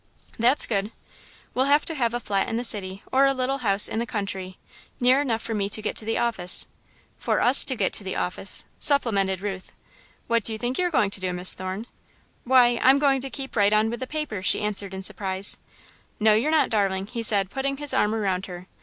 "That's 0.39 0.65
good!" 0.65 0.91
"We'll 1.53 1.65
have 1.65 1.85
to 1.85 1.93
have 1.93 2.15
a 2.15 2.19
flat 2.19 2.49
in 2.49 2.57
the 2.57 2.63
city, 2.63 3.03
or 3.11 3.27
a 3.27 3.35
little 3.35 3.59
house 3.59 3.87
in 3.87 3.99
the 3.99 4.07
country, 4.07 4.57
near 4.99 5.21
enough 5.21 5.43
for 5.43 5.53
me 5.53 5.69
to 5.69 5.79
get 5.79 5.95
to 5.97 6.05
the 6.05 6.17
office." 6.17 6.65
"For 7.19 7.39
us 7.39 7.63
to 7.65 7.75
get 7.75 7.93
to 7.93 8.03
the 8.03 8.15
office," 8.15 8.65
supplemented 8.79 9.41
Ruth. 9.41 9.71
"What 10.25 10.43
do 10.43 10.53
you 10.53 10.57
think 10.57 10.79
you're 10.79 10.89
going 10.89 11.11
to 11.11 11.19
do, 11.19 11.31
Miss 11.33 11.53
Thorne?" 11.53 11.85
"Why 12.45 12.79
I'm 12.81 12.97
going 12.97 13.21
to 13.21 13.29
keep 13.29 13.55
right 13.55 13.71
on 13.71 13.91
with 13.91 13.99
the 13.99 14.07
paper," 14.07 14.41
she 14.41 14.61
answered 14.61 14.95
in 14.95 15.03
surprise. 15.03 15.59
"No 16.19 16.33
you're 16.33 16.49
not, 16.49 16.71
darling," 16.71 17.05
he 17.05 17.21
said, 17.21 17.51
putting 17.51 17.77
his 17.77 17.93
arm 17.93 18.15
around 18.15 18.47
her. 18.47 18.65